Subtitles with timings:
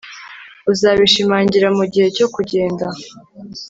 [0.71, 2.85] uzabishimangira mugihe cyo kugenda